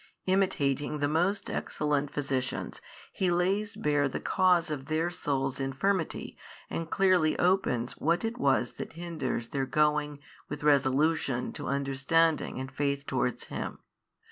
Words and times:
Imitating 0.25 0.97
the 0.97 1.07
most 1.07 1.47
excellent 1.47 2.09
physicians, 2.11 2.81
He 3.13 3.29
lays 3.29 3.75
bare 3.75 4.09
the 4.09 4.19
cause 4.19 4.71
of 4.71 4.87
their 4.87 5.11
soul's 5.11 5.59
infirmity 5.59 6.39
and 6.71 6.89
clearly 6.89 7.37
opens 7.37 7.91
what 7.99 8.25
it 8.25 8.39
was 8.39 8.73
that 8.79 8.93
hinders 8.93 9.49
their 9.49 9.67
going 9.67 10.17
with 10.49 10.63
resolution 10.63 11.53
to 11.53 11.67
understanding 11.67 12.59
and 12.59 12.71
faith 12.71 13.05
towards 13.05 13.43
Him. 13.43 13.77